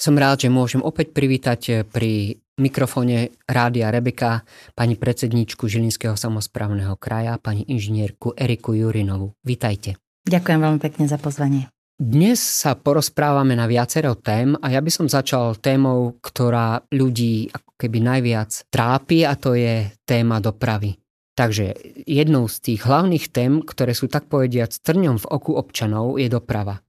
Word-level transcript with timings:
Som 0.00 0.16
rád, 0.16 0.48
že 0.48 0.48
môžem 0.48 0.80
opäť 0.80 1.12
privítať 1.12 1.60
eh, 1.68 1.74
pri 1.84 2.40
mikrofóne 2.56 3.36
Rádia 3.44 3.92
Rebeka 3.92 4.48
pani 4.72 4.96
predsedničku 4.96 5.68
Žilinského 5.68 6.16
samozprávneho 6.16 6.96
kraja, 6.96 7.36
pani 7.36 7.68
inžinierku 7.68 8.32
Eriku 8.32 8.72
Jurinovu. 8.72 9.36
Vítajte. 9.44 10.00
Ďakujem 10.24 10.60
veľmi 10.60 10.80
pekne 10.80 11.04
za 11.04 11.20
pozvanie. 11.20 11.68
Dnes 12.00 12.40
sa 12.40 12.80
porozprávame 12.80 13.52
na 13.52 13.68
viacero 13.68 14.16
tém 14.16 14.56
a 14.56 14.72
ja 14.72 14.80
by 14.80 14.88
som 14.88 15.04
začal 15.04 15.60
témou, 15.60 16.16
ktorá 16.24 16.80
ľudí 16.88 17.52
ako 17.52 17.76
keby 17.76 18.00
najviac 18.00 18.72
trápi 18.72 19.28
a 19.28 19.36
to 19.36 19.52
je 19.52 19.84
téma 20.08 20.40
dopravy. 20.40 20.96
Takže 21.36 21.76
jednou 22.08 22.48
z 22.48 22.56
tých 22.60 22.88
hlavných 22.88 23.28
tém, 23.28 23.60
ktoré 23.60 23.92
sú 23.92 24.08
tak 24.08 24.32
povediať 24.32 24.80
trňom 24.80 25.20
v 25.20 25.28
oku 25.28 25.52
občanov, 25.52 26.16
je 26.16 26.32
doprava. 26.32 26.80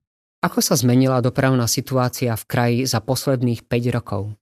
Ako 0.41 0.57
sa 0.57 0.73
zmenila 0.73 1.21
dopravná 1.21 1.69
situácia 1.69 2.33
v 2.33 2.43
kraji 2.49 2.79
za 2.89 2.97
posledných 2.97 3.61
5 3.69 3.95
rokov? 3.95 4.33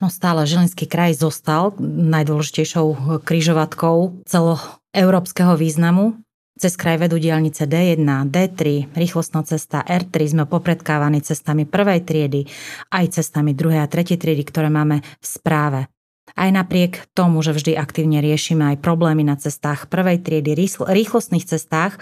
No 0.00 0.08
stále 0.08 0.48
Žilinský 0.48 0.88
kraj 0.88 1.20
zostal 1.20 1.76
najdôležitejšou 1.84 3.20
kryžovatkou 3.22 4.24
celoeurópskeho 4.24 5.60
významu. 5.60 6.18
Cez 6.54 6.78
kraj 6.78 7.02
vedú 7.02 7.18
diálnice 7.18 7.66
D1, 7.66 8.06
D3, 8.30 8.90
rýchlostná 8.94 9.42
cesta 9.44 9.82
R3, 9.84 10.38
sme 10.38 10.44
popredkávaní 10.46 11.20
cestami 11.20 11.66
prvej 11.66 12.00
triedy, 12.06 12.46
aj 12.94 13.20
cestami 13.20 13.52
druhej 13.52 13.82
a 13.82 13.90
tretej 13.90 14.16
triedy, 14.16 14.46
ktoré 14.46 14.70
máme 14.70 15.02
v 15.02 15.26
správe. 15.26 15.93
Aj 16.32 16.48
napriek 16.48 17.12
tomu, 17.12 17.44
že 17.44 17.52
vždy 17.52 17.76
aktívne 17.76 18.24
riešime 18.24 18.74
aj 18.74 18.80
problémy 18.80 19.22
na 19.22 19.36
cestách 19.36 19.92
prvej 19.92 20.24
triedy, 20.24 20.56
rýchlostných 20.80 21.44
cestách, 21.44 22.00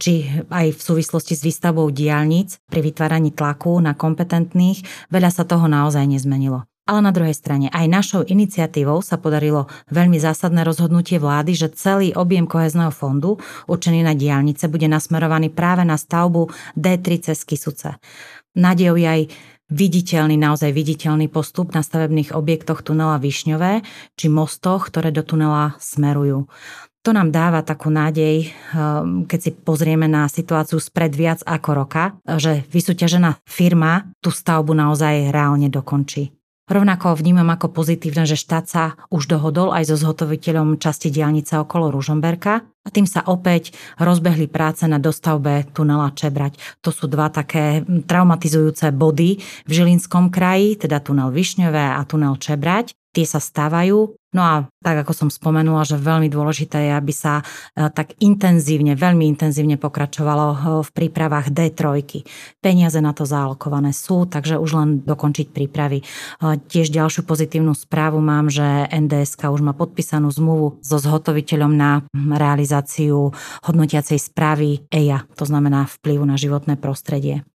či 0.00 0.26
aj 0.48 0.72
v 0.74 0.80
súvislosti 0.80 1.36
s 1.36 1.44
výstavbou 1.44 1.92
diálnic 1.92 2.56
pri 2.72 2.80
vytváraní 2.80 3.36
tlaku 3.36 3.76
na 3.84 3.92
kompetentných, 3.92 5.08
veľa 5.12 5.30
sa 5.30 5.44
toho 5.44 5.68
naozaj 5.68 6.08
nezmenilo. 6.08 6.64
Ale 6.84 7.00
na 7.00 7.16
druhej 7.16 7.32
strane 7.32 7.72
aj 7.72 7.86
našou 7.88 8.22
iniciatívou 8.28 9.00
sa 9.00 9.16
podarilo 9.16 9.72
veľmi 9.88 10.20
zásadné 10.20 10.68
rozhodnutie 10.68 11.16
vlády, 11.16 11.56
že 11.56 11.72
celý 11.72 12.12
objem 12.12 12.44
kohezného 12.44 12.92
fondu 12.92 13.40
určený 13.68 14.04
na 14.04 14.12
diálnice 14.12 14.68
bude 14.68 14.84
nasmerovaný 14.84 15.48
práve 15.48 15.80
na 15.84 15.96
stavbu 15.96 16.48
D3 16.76 17.32
cez 17.32 17.40
Kisuce. 17.48 17.96
Nádejou 18.54 19.00
je 19.00 19.08
aj 19.08 19.22
viditeľný, 19.72 20.36
naozaj 20.36 20.72
viditeľný 20.72 21.32
postup 21.32 21.72
na 21.72 21.80
stavebných 21.80 22.36
objektoch 22.36 22.84
tunela 22.84 23.16
Višňové 23.16 23.80
či 24.16 24.26
mostoch, 24.28 24.88
ktoré 24.88 25.14
do 25.14 25.24
tunela 25.24 25.76
smerujú. 25.80 26.50
To 27.04 27.12
nám 27.12 27.36
dáva 27.36 27.60
takú 27.60 27.92
nádej, 27.92 28.48
ehm, 28.48 29.28
keď 29.28 29.38
si 29.40 29.50
pozrieme 29.52 30.08
na 30.08 30.24
situáciu 30.24 30.80
spred 30.80 31.12
viac 31.12 31.44
ako 31.44 31.70
roka, 31.76 32.16
že 32.24 32.64
vysúťažená 32.72 33.44
firma 33.44 34.08
tú 34.24 34.32
stavbu 34.32 34.72
naozaj 34.72 35.28
reálne 35.28 35.68
dokončí. 35.68 36.32
Rovnako 36.64 37.20
vnímam 37.20 37.52
ako 37.52 37.76
pozitívne, 37.76 38.24
že 38.24 38.40
štát 38.40 38.64
sa 38.64 38.84
už 39.12 39.28
dohodol 39.28 39.76
aj 39.76 39.84
so 39.84 40.00
zhotoviteľom 40.00 40.80
časti 40.80 41.12
diálnice 41.12 41.60
okolo 41.60 41.92
Ružomberka 41.92 42.64
a 42.64 42.88
tým 42.88 43.04
sa 43.04 43.20
opäť 43.28 43.76
rozbehli 44.00 44.48
práce 44.48 44.88
na 44.88 44.96
dostavbe 44.96 45.68
tunela 45.76 46.08
Čebrať. 46.16 46.80
To 46.80 46.88
sú 46.88 47.04
dva 47.04 47.28
také 47.28 47.84
traumatizujúce 47.84 48.96
body 48.96 49.44
v 49.68 49.70
Žilinskom 49.70 50.32
kraji, 50.32 50.80
teda 50.80 51.04
tunel 51.04 51.28
Višňové 51.36 52.00
a 52.00 52.00
tunel 52.08 52.40
Čebrať. 52.40 52.96
Tie 53.14 53.22
sa 53.22 53.38
stávajú 53.38 54.18
No 54.34 54.42
a 54.42 54.54
tak, 54.82 55.06
ako 55.06 55.14
som 55.14 55.28
spomenula, 55.30 55.86
že 55.86 55.94
veľmi 55.94 56.26
dôležité 56.26 56.90
je, 56.90 56.92
aby 56.98 57.14
sa 57.14 57.40
e, 57.40 57.86
tak 57.86 58.18
intenzívne, 58.18 58.98
veľmi 58.98 59.30
intenzívne 59.30 59.78
pokračovalo 59.78 60.46
e, 60.50 60.56
v 60.82 60.90
prípravách 60.90 61.54
D3. 61.54 62.02
Peniaze 62.58 62.98
na 62.98 63.14
to 63.14 63.22
zaalokované 63.22 63.94
sú, 63.94 64.26
takže 64.26 64.58
už 64.58 64.70
len 64.74 64.88
dokončiť 65.06 65.54
prípravy. 65.54 66.02
E, 66.02 66.04
tiež 66.66 66.90
ďalšiu 66.90 67.22
pozitívnu 67.22 67.78
správu 67.78 68.18
mám, 68.18 68.50
že 68.50 68.90
NDSK 68.90 69.54
už 69.54 69.62
má 69.62 69.70
podpísanú 69.70 70.34
zmluvu 70.34 70.82
so 70.82 70.98
zhotoviteľom 70.98 71.70
na 71.70 72.02
realizáciu 72.10 73.30
hodnotiacej 73.62 74.18
správy 74.18 74.82
EIA, 74.90 75.30
to 75.38 75.46
znamená 75.46 75.86
vplyvu 75.86 76.26
na 76.26 76.34
životné 76.34 76.74
prostredie. 76.74 77.46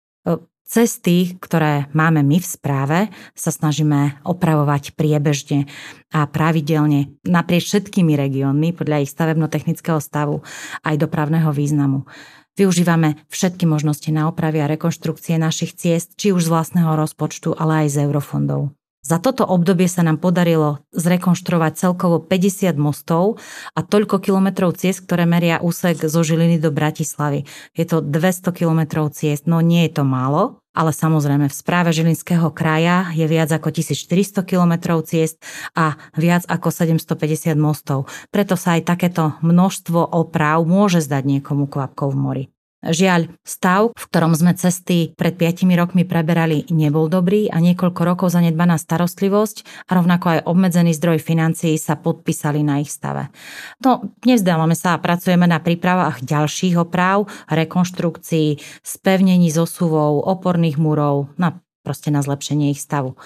Cesty, 0.69 1.33
ktoré 1.41 1.89
máme 1.97 2.21
my 2.21 2.37
v 2.37 2.45
správe, 2.45 2.99
sa 3.33 3.49
snažíme 3.49 4.21
opravovať 4.21 4.93
priebežne 4.93 5.65
a 6.13 6.29
pravidelne 6.29 7.17
naprieč 7.25 7.73
všetkými 7.73 8.13
regiónmi 8.13 8.77
podľa 8.77 9.01
ich 9.01 9.09
stavebno-technického 9.09 9.97
stavu 9.97 10.45
aj 10.85 11.01
dopravného 11.01 11.49
významu. 11.49 12.05
Využívame 12.53 13.17
všetky 13.33 13.65
možnosti 13.65 14.13
na 14.13 14.29
opravy 14.29 14.61
a 14.61 14.69
rekonštrukcie 14.69 15.41
našich 15.41 15.73
ciest, 15.73 16.13
či 16.21 16.37
už 16.37 16.45
z 16.45 16.53
vlastného 16.53 16.93
rozpočtu, 17.01 17.57
ale 17.57 17.89
aj 17.89 17.97
z 17.97 17.97
eurofondov. 18.05 18.69
Za 18.99 19.17
toto 19.17 19.47
obdobie 19.47 19.87
sa 19.87 20.03
nám 20.03 20.19
podarilo 20.21 20.83
zrekonštruovať 20.91 21.71
celkovo 21.79 22.19
50 22.19 22.75
mostov 22.75 23.39
a 23.71 23.79
toľko 23.79 24.19
kilometrov 24.19 24.75
ciest, 24.75 25.07
ktoré 25.07 25.23
meria 25.23 25.63
úsek 25.63 26.03
zo 26.03 26.19
Žiliny 26.19 26.59
do 26.59 26.69
Bratislavy. 26.69 27.47
Je 27.73 27.87
to 27.87 28.03
200 28.03 28.51
kilometrov 28.51 29.15
ciest, 29.15 29.47
no 29.47 29.63
nie 29.63 29.87
je 29.87 29.97
to 29.97 30.03
málo, 30.03 30.58
ale 30.73 30.91
samozrejme 30.93 31.49
v 31.49 31.55
správe 31.55 31.89
Žilinského 31.89 32.53
kraja 32.53 33.09
je 33.17 33.25
viac 33.25 33.49
ako 33.49 33.73
1400 33.73 34.45
kilometrov 34.45 35.05
ciest 35.07 35.41
a 35.73 35.97
viac 36.13 36.45
ako 36.45 36.69
750 36.69 37.57
mostov. 37.57 38.05
Preto 38.29 38.53
sa 38.53 38.77
aj 38.77 38.85
takéto 38.85 39.37
množstvo 39.41 40.13
oprav 40.13 40.61
môže 40.63 41.01
zdať 41.01 41.23
niekomu 41.25 41.65
kvapkou 41.65 42.13
v 42.13 42.17
mori. 42.17 42.45
Žiaľ, 42.79 43.35
stav, 43.43 43.91
v 43.91 44.05
ktorom 44.07 44.31
sme 44.31 44.55
cesty 44.55 45.11
pred 45.11 45.35
5 45.35 45.67
rokmi 45.75 46.07
preberali, 46.07 46.63
nebol 46.71 47.11
dobrý 47.11 47.51
a 47.51 47.59
niekoľko 47.59 48.01
rokov 48.07 48.31
zanedbaná 48.31 48.79
starostlivosť 48.79 49.87
a 49.91 49.99
rovnako 49.99 50.25
aj 50.31 50.39
obmedzený 50.47 50.95
zdroj 50.95 51.19
financií 51.19 51.75
sa 51.75 51.99
podpísali 51.99 52.63
na 52.63 52.79
ich 52.79 52.87
stave. 52.87 53.35
No, 53.83 54.15
nevzdávame 54.23 54.79
sa 54.79 54.95
a 54.95 55.01
pracujeme 55.03 55.43
na 55.43 55.59
prípravách 55.59 56.23
ďalších 56.23 56.79
oprav, 56.79 57.27
rekonštrukcií, 57.51 58.63
spevnení 58.79 59.51
zosuvov, 59.51 60.23
oporných 60.23 60.79
múrov, 60.79 61.35
na 61.35 61.59
proste 61.83 62.15
na 62.15 62.23
zlepšenie 62.23 62.71
ich 62.71 62.79
stavu. 62.79 63.19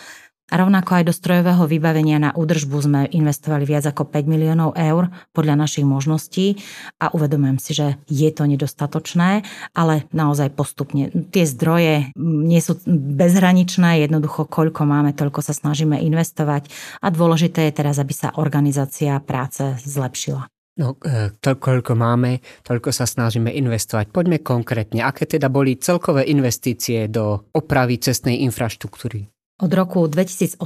A 0.51 0.59
rovnako 0.59 0.99
aj 0.99 1.07
do 1.07 1.13
strojového 1.15 1.63
vybavenia 1.71 2.19
na 2.19 2.35
údržbu 2.35 2.77
sme 2.83 3.01
investovali 3.15 3.63
viac 3.63 3.87
ako 3.87 4.11
5 4.11 4.27
miliónov 4.27 4.75
eur 4.75 5.07
podľa 5.31 5.55
našich 5.55 5.87
možností 5.87 6.59
a 6.99 7.15
uvedomujem 7.15 7.57
si, 7.63 7.71
že 7.71 7.87
je 8.11 8.27
to 8.27 8.43
nedostatočné, 8.43 9.47
ale 9.71 10.03
naozaj 10.11 10.51
postupne. 10.51 11.09
Tie 11.31 11.47
zdroje 11.47 12.11
nie 12.19 12.59
sú 12.59 12.75
bezhraničné, 12.91 14.03
jednoducho 14.03 14.43
koľko 14.43 14.83
máme, 14.83 15.15
toľko 15.15 15.39
sa 15.39 15.55
snažíme 15.55 15.95
investovať 16.03 16.67
a 16.99 17.07
dôležité 17.07 17.71
je 17.71 17.77
teraz, 17.79 17.95
aby 17.95 18.11
sa 18.11 18.35
organizácia 18.35 19.15
práce 19.23 19.63
zlepšila. 19.87 20.51
No, 20.73 20.97
e, 21.05 21.29
to, 21.37 21.53
koľko 21.61 21.93
máme, 21.93 22.41
toľko 22.65 22.89
sa 22.89 23.05
snažíme 23.05 23.53
investovať. 23.53 24.09
Poďme 24.09 24.41
konkrétne, 24.41 25.05
aké 25.05 25.29
teda 25.29 25.45
boli 25.45 25.77
celkové 25.77 26.25
investície 26.25 27.05
do 27.13 27.45
opravy 27.53 28.01
cestnej 28.01 28.41
infraštruktúry? 28.41 29.29
Od 29.63 29.71
roku 29.71 30.03
2018 30.11 30.59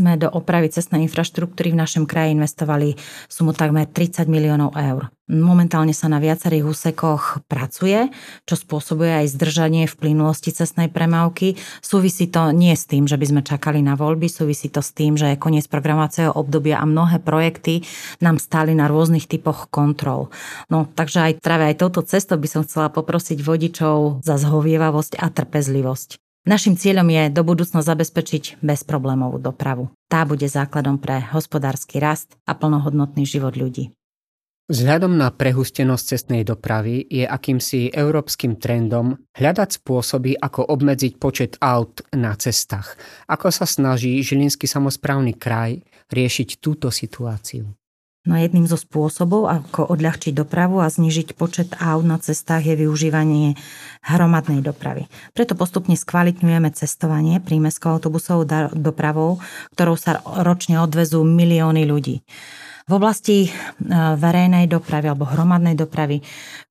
sme 0.00 0.16
do 0.16 0.24
opravy 0.32 0.72
cestnej 0.72 1.04
infraštruktúry 1.04 1.76
v 1.76 1.80
našom 1.84 2.08
kraji 2.08 2.32
investovali 2.32 2.96
sumu 3.28 3.52
takmer 3.52 3.84
30 3.84 4.24
miliónov 4.32 4.72
eur. 4.80 5.12
Momentálne 5.28 5.92
sa 5.92 6.08
na 6.08 6.16
viacerých 6.24 6.64
úsekoch 6.64 7.44
pracuje, 7.52 8.08
čo 8.48 8.56
spôsobuje 8.56 9.12
aj 9.12 9.36
zdržanie 9.36 9.84
v 9.84 9.92
plynulosti 9.92 10.56
cestnej 10.56 10.88
premávky. 10.88 11.60
Súvisí 11.84 12.32
to 12.32 12.48
nie 12.56 12.72
s 12.72 12.88
tým, 12.88 13.04
že 13.04 13.20
by 13.20 13.26
sme 13.28 13.42
čakali 13.44 13.84
na 13.84 13.92
voľby, 13.92 14.32
súvisí 14.32 14.72
to 14.72 14.80
s 14.80 14.96
tým, 14.96 15.20
že 15.20 15.36
je 15.36 15.36
koniec 15.36 15.68
programovacieho 15.68 16.32
obdobia 16.32 16.80
a 16.80 16.88
mnohé 16.88 17.20
projekty 17.20 17.84
nám 18.24 18.40
stáli 18.40 18.72
na 18.72 18.88
rôznych 18.88 19.28
typoch 19.28 19.68
kontrol. 19.68 20.32
No, 20.72 20.88
takže 20.88 21.28
aj 21.28 21.44
práve 21.44 21.68
aj 21.68 21.76
touto 21.76 22.00
cestou 22.08 22.40
by 22.40 22.48
som 22.48 22.64
chcela 22.64 22.88
poprosiť 22.88 23.36
vodičov 23.44 24.24
za 24.24 24.40
zhovievavosť 24.40 25.20
a 25.20 25.28
trpezlivosť. 25.28 26.29
Našim 26.48 26.72
cieľom 26.72 27.04
je 27.12 27.22
do 27.28 27.44
budúcna 27.44 27.84
zabezpečiť 27.84 28.64
bezproblémovú 28.64 29.36
dopravu. 29.36 29.92
Tá 30.08 30.24
bude 30.24 30.48
základom 30.48 30.96
pre 30.96 31.20
hospodársky 31.20 32.00
rast 32.00 32.40
a 32.48 32.56
plnohodnotný 32.56 33.28
život 33.28 33.60
ľudí. 33.60 33.92
Vzhľadom 34.70 35.18
na 35.18 35.34
prehustenosť 35.34 36.04
cestnej 36.14 36.46
dopravy 36.46 37.02
je 37.10 37.26
akýmsi 37.26 37.90
európskym 37.90 38.54
trendom 38.54 39.18
hľadať 39.34 39.82
spôsoby, 39.82 40.38
ako 40.38 40.62
obmedziť 40.62 41.18
počet 41.18 41.58
aut 41.58 42.06
na 42.14 42.38
cestách. 42.38 42.94
Ako 43.26 43.50
sa 43.50 43.66
snaží 43.66 44.22
Žilinský 44.22 44.70
samozprávny 44.70 45.34
kraj 45.34 45.82
riešiť 46.14 46.62
túto 46.62 46.88
situáciu? 46.94 47.66
No 48.28 48.36
jedným 48.36 48.68
zo 48.68 48.76
spôsobov, 48.76 49.48
ako 49.48 49.96
odľahčiť 49.96 50.36
dopravu 50.36 50.84
a 50.84 50.92
znižiť 50.92 51.32
počet 51.40 51.72
aut 51.80 52.04
na 52.04 52.20
cestách 52.20 52.68
je 52.68 52.76
využívanie 52.84 53.56
hromadnej 54.04 54.60
dopravy. 54.60 55.08
Preto 55.32 55.56
postupne 55.56 55.96
skvalitňujeme 55.96 56.68
cestovanie 56.76 57.40
prímeskou 57.40 57.96
autobusovou 57.96 58.44
dopravou, 58.76 59.40
ktorou 59.72 59.96
sa 59.96 60.20
ročne 60.44 60.76
odvezú 60.84 61.24
milióny 61.24 61.88
ľudí. 61.88 62.20
V 62.90 62.98
oblasti 62.98 63.46
e, 63.46 63.48
verejnej 64.18 64.66
dopravy 64.66 65.08
alebo 65.08 65.24
hromadnej 65.24 65.78
dopravy, 65.78 66.20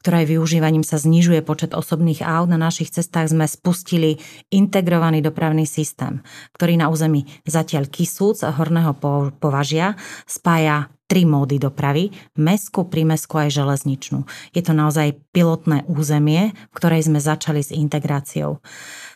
ktorej 0.05 0.35
využívaním 0.35 0.85
sa 0.85 1.01
znižuje 1.01 1.41
počet 1.41 1.71
osobných 1.73 2.21
aut, 2.27 2.51
na 2.51 2.61
našich 2.61 2.93
cestách 2.93 3.31
sme 3.31 3.47
spustili 3.47 4.21
integrovaný 4.51 5.23
dopravný 5.23 5.63
systém, 5.63 6.21
ktorý 6.53 6.77
na 6.77 6.91
území 6.91 7.25
zatiaľ 7.47 7.87
Kisúc 7.87 8.43
a 8.45 8.51
Horného 8.51 8.99
považia 9.39 9.95
spája 10.27 10.91
tri 11.09 11.25
módy 11.25 11.57
dopravy, 11.57 12.13
mestskú, 12.37 12.85
prímeskú 12.85 13.41
aj 13.41 13.49
železničnú. 13.49 14.29
Je 14.53 14.61
to 14.61 14.77
naozaj 14.77 15.17
pilotné 15.33 15.81
územie, 15.89 16.53
v 16.53 16.73
ktorej 16.77 17.09
sme 17.09 17.17
začali 17.17 17.65
s 17.65 17.73
integráciou. 17.73 18.61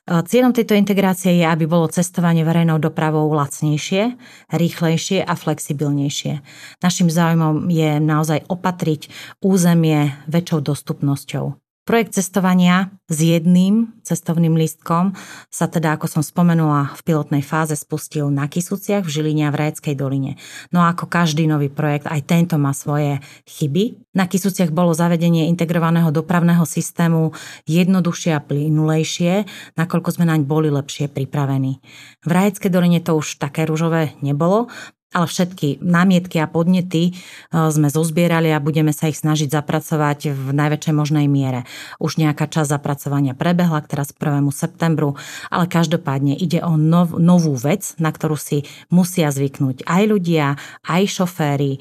Cieľom 0.03 0.51
tejto 0.51 0.75
integrácie 0.75 1.37
je, 1.39 1.45
aby 1.47 1.63
bolo 1.63 1.87
cestovanie 1.87 2.43
verejnou 2.43 2.81
dopravou 2.81 3.29
lacnejšie, 3.31 4.19
rýchlejšie 4.51 5.23
a 5.23 5.31
flexibilnejšie. 5.37 6.43
Našim 6.83 7.07
záujmom 7.07 7.71
je 7.71 8.01
naozaj 8.03 8.49
opatriť 8.51 9.07
územie 9.39 10.17
väčšou 10.27 10.59
dostupnosťou. 10.59 11.62
Projekt 11.83 12.15
cestovania 12.15 12.95
s 13.11 13.19
jedným 13.19 13.91
cestovným 14.07 14.55
lístkom 14.55 15.11
sa 15.51 15.67
teda, 15.67 15.99
ako 15.99 16.07
som 16.07 16.23
spomenula, 16.23 16.95
v 16.95 17.01
pilotnej 17.03 17.43
fáze 17.43 17.75
spustil 17.75 18.31
na 18.31 18.47
Kisuciach 18.47 19.03
v 19.03 19.11
Žiline 19.11 19.43
a 19.47 19.51
v 19.51 19.59
Rajeckej 19.67 19.91
doline. 19.99 20.39
No 20.71 20.79
a 20.79 20.95
ako 20.95 21.11
každý 21.11 21.43
nový 21.43 21.67
projekt, 21.67 22.07
aj 22.07 22.23
tento 22.23 22.55
má 22.55 22.71
svoje 22.71 23.19
chyby. 23.51 23.99
Na 24.15 24.31
Kisuciach 24.31 24.71
bolo 24.71 24.95
zavedenie 24.95 25.51
integrovaného 25.51 26.07
dopravného 26.07 26.63
systému 26.63 27.35
jednoduchšie 27.67 28.31
a 28.31 28.39
plynulejšie, 28.39 29.43
nakoľko 29.75 30.09
sme 30.15 30.23
naň 30.23 30.47
boli 30.47 30.71
lepšie 30.71 31.11
pripravení. 31.11 31.83
V 32.23 32.29
Rajeckej 32.31 32.71
doline 32.71 33.03
to 33.03 33.19
už 33.19 33.43
také 33.43 33.67
rúžové 33.67 34.15
nebolo, 34.23 34.71
ale 35.13 35.29
všetky 35.29 35.79
námietky 35.79 36.41
a 36.41 36.49
podnety 36.49 37.09
e, 37.09 37.11
sme 37.53 37.87
zozbierali 37.87 38.49
a 38.49 38.59
budeme 38.59 38.91
sa 38.91 39.07
ich 39.07 39.21
snažiť 39.21 39.53
zapracovať 39.53 40.33
v 40.33 40.47
najväčšej 40.51 40.93
možnej 40.93 41.25
miere. 41.29 41.69
Už 42.01 42.17
nejaká 42.17 42.49
časť 42.49 42.73
zapracovania 42.73 43.37
prebehla 43.37 43.85
k 43.85 43.93
teraz 43.93 44.09
1. 44.11 44.49
septembru, 44.49 45.15
ale 45.53 45.69
každopádne 45.69 46.33
ide 46.33 46.65
o 46.65 46.73
nov, 46.73 47.15
novú 47.21 47.53
vec, 47.53 47.93
na 48.01 48.09
ktorú 48.09 48.35
si 48.35 48.65
musia 48.89 49.29
zvyknúť 49.29 49.85
aj 49.85 50.03
ľudia, 50.09 50.57
aj 50.83 51.01
šoféry. 51.05 51.77
E, 51.77 51.79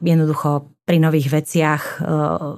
jednoducho 0.00 0.77
pri 0.88 0.96
nových 0.96 1.28
veciach 1.28 1.82
e, 1.84 1.92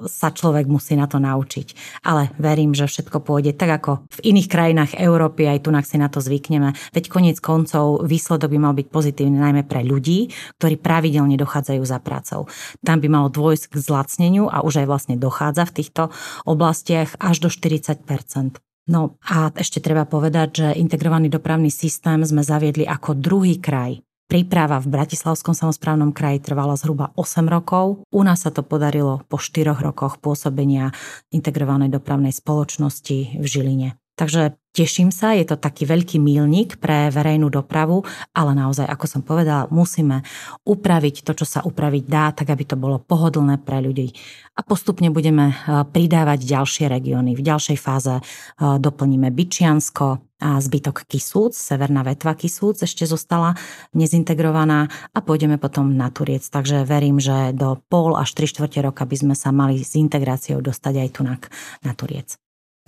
sa 0.06 0.28
človek 0.30 0.70
musí 0.70 0.94
na 0.94 1.10
to 1.10 1.18
naučiť. 1.18 1.98
Ale 2.06 2.30
verím, 2.38 2.70
že 2.70 2.86
všetko 2.86 3.18
pôjde 3.26 3.58
tak, 3.58 3.82
ako 3.82 4.06
v 4.06 4.30
iných 4.30 4.46
krajinách 4.46 4.92
Európy, 4.94 5.50
aj 5.50 5.66
tu 5.66 5.74
si 5.82 5.98
na 5.98 6.06
to 6.06 6.22
zvykneme. 6.22 6.70
Veď 6.94 7.10
koniec 7.10 7.42
koncov 7.42 8.06
výsledok 8.06 8.54
by 8.54 8.58
mal 8.62 8.74
byť 8.78 8.86
pozitívny 8.86 9.42
najmä 9.42 9.66
pre 9.66 9.82
ľudí, 9.82 10.30
ktorí 10.62 10.78
pravidelne 10.78 11.34
dochádzajú 11.34 11.82
za 11.82 11.98
prácou. 11.98 12.46
Tam 12.86 13.02
by 13.02 13.10
malo 13.10 13.26
dôjsť 13.26 13.74
k 13.74 13.82
zlacneniu 13.82 14.46
a 14.46 14.62
už 14.62 14.84
aj 14.84 14.86
vlastne 14.86 15.16
dochádza 15.18 15.66
v 15.66 15.74
týchto 15.82 16.02
oblastiach 16.46 17.18
až 17.18 17.42
do 17.42 17.48
40% 17.50 18.62
No 18.90 19.20
a 19.22 19.54
ešte 19.54 19.78
treba 19.78 20.02
povedať, 20.02 20.48
že 20.50 20.68
integrovaný 20.74 21.30
dopravný 21.30 21.70
systém 21.70 22.18
sme 22.26 22.42
zaviedli 22.42 22.82
ako 22.82 23.14
druhý 23.14 23.62
kraj 23.62 24.02
Príprava 24.30 24.78
v 24.78 24.94
Bratislavskom 24.94 25.58
samozprávnom 25.58 26.14
kraji 26.14 26.38
trvala 26.38 26.78
zhruba 26.78 27.10
8 27.18 27.50
rokov. 27.50 28.06
U 28.14 28.22
nás 28.22 28.46
sa 28.46 28.54
to 28.54 28.62
podarilo 28.62 29.26
po 29.26 29.42
4 29.42 29.74
rokoch 29.74 30.22
pôsobenia 30.22 30.94
integrovanej 31.34 31.90
dopravnej 31.90 32.30
spoločnosti 32.30 33.42
v 33.42 33.46
Žiline. 33.50 33.98
Takže 34.14 34.54
teším 34.72 35.10
sa, 35.10 35.34
je 35.34 35.46
to 35.46 35.56
taký 35.58 35.86
veľký 35.86 36.16
mílnik 36.22 36.78
pre 36.78 37.10
verejnú 37.10 37.50
dopravu, 37.50 38.06
ale 38.34 38.52
naozaj, 38.54 38.86
ako 38.86 39.06
som 39.06 39.22
povedala, 39.22 39.68
musíme 39.68 40.22
upraviť 40.64 41.26
to, 41.26 41.32
čo 41.34 41.46
sa 41.46 41.60
upraviť 41.66 42.04
dá, 42.06 42.32
tak 42.32 42.50
aby 42.50 42.64
to 42.64 42.76
bolo 42.78 43.02
pohodlné 43.02 43.60
pre 43.62 43.82
ľudí. 43.82 44.14
A 44.56 44.66
postupne 44.66 45.08
budeme 45.08 45.52
e, 45.52 45.54
pridávať 45.88 46.44
ďalšie 46.44 46.86
regióny. 46.90 47.32
V 47.34 47.42
ďalšej 47.42 47.78
fáze 47.78 48.14
e, 48.18 48.22
doplníme 48.58 49.30
Byčiansko, 49.30 50.30
a 50.40 50.56
zbytok 50.56 51.04
Kisúc, 51.04 51.52
severná 51.52 52.00
vetva 52.00 52.32
Kisúc 52.32 52.80
ešte 52.80 53.04
zostala 53.04 53.52
nezintegrovaná 53.92 54.88
a 55.12 55.18
pôjdeme 55.20 55.60
potom 55.60 55.92
na 55.92 56.08
Turiec. 56.08 56.48
Takže 56.48 56.88
verím, 56.88 57.20
že 57.20 57.52
do 57.52 57.76
pol 57.92 58.16
až 58.16 58.32
tri 58.32 58.48
štvrte 58.48 58.80
roka 58.80 59.04
by 59.04 59.16
sme 59.20 59.34
sa 59.36 59.52
mali 59.52 59.84
s 59.84 60.00
integráciou 60.00 60.64
dostať 60.64 60.94
aj 60.96 61.08
tu 61.12 61.20
na 61.28 61.92
Turiec. 61.92 62.40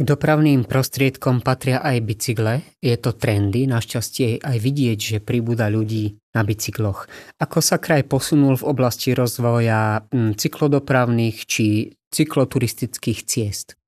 Dopravným 0.02 0.66
prostriedkom 0.66 1.46
patria 1.46 1.78
aj 1.78 2.02
bicykle. 2.02 2.66
Je 2.82 2.98
to 2.98 3.14
trendy, 3.14 3.70
našťastie 3.70 4.42
aj 4.42 4.58
vidieť, 4.58 4.98
že 4.98 5.18
pribúda 5.22 5.70
ľudí 5.70 6.18
na 6.34 6.42
bicykloch. 6.42 7.06
Ako 7.38 7.62
sa 7.62 7.78
kraj 7.78 8.10
posunul 8.10 8.58
v 8.58 8.66
oblasti 8.66 9.14
rozvoja 9.14 10.02
hm, 10.10 10.34
cyklodopravných 10.34 11.46
či 11.46 11.94
cykloturistických 12.10 13.20
ciest? 13.22 13.78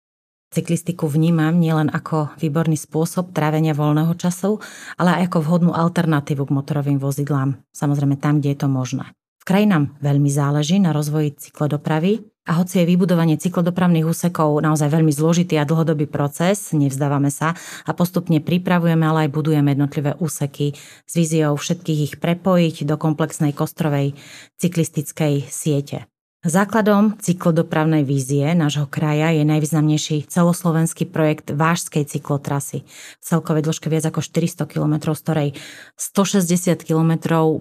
Cyklistiku 0.55 1.11
vnímam 1.11 1.59
nielen 1.59 1.91
ako 1.91 2.39
výborný 2.39 2.79
spôsob 2.79 3.35
trávenia 3.35 3.75
voľného 3.75 4.15
času, 4.15 4.63
ale 4.95 5.19
aj 5.19 5.35
ako 5.35 5.39
vhodnú 5.43 5.75
alternatívu 5.75 6.47
k 6.47 6.55
motorovým 6.55 7.03
vozidlám, 7.03 7.59
samozrejme 7.75 8.23
tam, 8.23 8.39
kde 8.39 8.55
je 8.55 8.59
to 8.63 8.71
možné. 8.71 9.11
V 9.45 9.53
kraji 9.53 9.69
nám 9.69 10.01
veľmi 10.01 10.33
záleží 10.33 10.81
na 10.81 10.97
rozvoji 10.97 11.37
cyklodopravy 11.37 12.25
a 12.49 12.65
hoci 12.65 12.81
je 12.81 12.89
vybudovanie 12.89 13.37
cyklodopravných 13.37 14.09
úsekov 14.09 14.57
naozaj 14.65 14.89
veľmi 14.89 15.13
zložitý 15.13 15.61
a 15.61 15.69
dlhodobý 15.69 16.09
proces, 16.09 16.73
nevzdávame 16.73 17.29
sa 17.29 17.53
a 17.85 17.93
postupne 17.93 18.41
pripravujeme, 18.41 19.05
ale 19.05 19.29
aj 19.29 19.37
budujeme 19.37 19.77
jednotlivé 19.77 20.17
úseky 20.17 20.73
s 21.05 21.13
víziou 21.13 21.61
všetkých 21.61 22.01
ich 22.09 22.15
prepojiť 22.25 22.89
do 22.89 22.97
komplexnej 22.97 23.53
kostrovej 23.53 24.17
cyklistickej 24.57 25.45
siete. 25.53 26.09
Základom 26.45 27.17
cyklodopravnej 27.25 28.05
vízie 28.05 28.45
nášho 28.53 28.85
kraja 28.85 29.33
je 29.33 29.49
najvýznamnejší 29.49 30.29
celoslovenský 30.29 31.09
projekt 31.09 31.49
Vážskej 31.49 32.05
cyklotrasy. 32.05 32.85
V 33.17 33.25
celkovej 33.25 33.65
dĺžke 33.65 33.89
viac 33.89 34.05
ako 34.05 34.21
400 34.21 34.69
km, 34.69 35.17
z 35.17 35.21
ktorej 35.25 35.49
160 35.97 36.85
km 36.85 37.13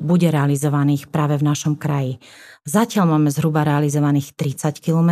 bude 0.03 0.27
realizovaných 0.27 1.07
práve 1.07 1.39
v 1.39 1.47
našom 1.47 1.80
kraji. 1.80 2.19
Zatiaľ 2.68 3.15
máme 3.15 3.31
zhruba 3.31 3.63
realizovaných 3.63 4.35
30 4.35 4.83
km. 4.83 5.12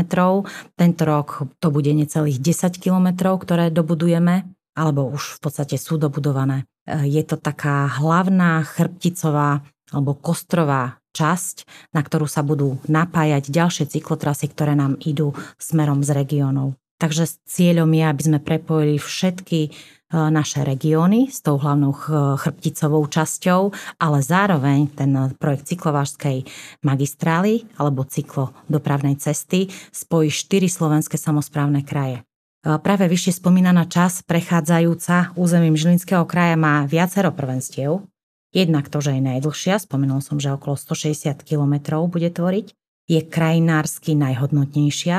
Tento 0.76 1.04
rok 1.08 1.48
to 1.64 1.72
bude 1.72 1.96
necelých 1.96 2.44
10 2.44 2.76
km, 2.76 3.40
ktoré 3.40 3.72
dobudujeme, 3.72 4.52
alebo 4.76 5.08
už 5.08 5.40
v 5.40 5.48
podstate 5.48 5.80
sú 5.80 5.96
dobudované. 5.96 6.68
Je 7.08 7.24
to 7.24 7.40
taká 7.40 7.88
hlavná 8.04 8.68
chrbticová 8.68 9.64
alebo 9.96 10.12
kostrová 10.16 11.01
časť, 11.12 11.56
na 11.96 12.02
ktorú 12.02 12.26
sa 12.26 12.42
budú 12.42 12.80
napájať 12.88 13.52
ďalšie 13.52 13.88
cyklotrasy, 13.92 14.52
ktoré 14.52 14.76
nám 14.76 14.98
idú 15.04 15.36
smerom 15.60 16.02
z 16.02 16.16
regiónov. 16.16 16.76
Takže 17.02 17.26
cieľom 17.50 17.90
je, 17.98 18.04
aby 18.06 18.22
sme 18.22 18.38
prepojili 18.38 19.02
všetky 19.02 19.60
e, 19.66 19.70
naše 20.14 20.62
regióny 20.62 21.34
s 21.34 21.42
tou 21.42 21.58
hlavnou 21.58 21.98
chrbticovou 22.38 23.10
časťou, 23.10 23.74
ale 23.98 24.22
zároveň 24.22 24.86
ten 24.94 25.10
projekt 25.42 25.74
cyklovážskej 25.74 26.46
magistrály 26.86 27.66
alebo 27.82 28.06
cyklodopravnej 28.06 29.18
cesty 29.18 29.74
spojí 29.90 30.30
štyri 30.30 30.70
slovenské 30.70 31.18
samozprávne 31.18 31.82
kraje. 31.82 32.22
E, 32.22 32.78
práve 32.78 33.10
vyššie 33.10 33.42
spomínaná 33.42 33.90
čas 33.90 34.22
prechádzajúca 34.22 35.34
územím 35.34 35.74
Žilinského 35.74 36.30
kraja 36.30 36.54
má 36.54 36.86
viacero 36.86 37.34
prvenstiev, 37.34 38.06
Jednak 38.52 38.92
to, 38.92 39.00
že 39.00 39.16
je 39.16 39.22
najdlhšia, 39.24 39.80
spomenul 39.80 40.20
som, 40.20 40.36
že 40.36 40.52
okolo 40.52 40.76
160 40.76 41.48
km 41.48 42.04
bude 42.12 42.28
tvoriť, 42.28 42.76
je 43.08 43.20
krajinársky 43.24 44.16
najhodnotnejšia 44.16 45.18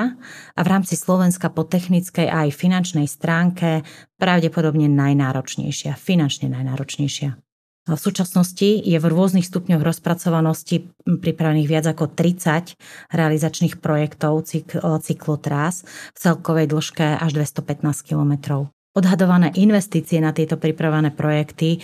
a 0.56 0.60
v 0.64 0.68
rámci 0.68 0.96
Slovenska 0.96 1.52
po 1.52 1.64
technickej 1.64 2.28
a 2.28 2.48
aj 2.48 2.56
finančnej 2.56 3.04
stránke 3.04 3.84
pravdepodobne 4.16 4.88
najnáročnejšia, 4.88 5.96
finančne 5.96 6.48
najnáročnejšia. 6.52 7.36
V 7.82 7.98
súčasnosti 7.98 8.78
je 8.78 8.94
v 8.94 9.10
rôznych 9.10 9.42
stupňoch 9.42 9.82
rozpracovanosti 9.82 10.86
pripravených 11.02 11.66
viac 11.66 11.84
ako 11.90 12.14
30 12.14 12.78
realizačných 13.10 13.82
projektov 13.82 14.46
cyklotrás 15.02 15.82
v 16.14 16.18
celkovej 16.22 16.70
dĺžke 16.70 17.18
až 17.18 17.30
215 17.34 18.06
kilometrov. 18.06 18.70
Odhadované 18.92 19.48
investície 19.56 20.20
na 20.20 20.36
tieto 20.36 20.60
pripravené 20.60 21.16
projekty 21.16 21.76
e, 21.76 21.78